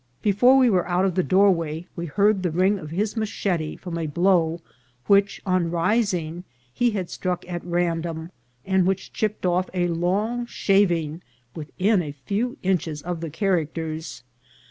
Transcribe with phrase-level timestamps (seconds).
[0.23, 3.99] Before we were out of the doorway we heard the ring of his machete from
[3.99, 4.59] a blow
[5.05, 6.43] which, on rising,
[6.73, 8.31] he had struck at random,
[8.65, 11.21] and which chipped off a long shaving
[11.55, 14.23] within a few inches of the characters.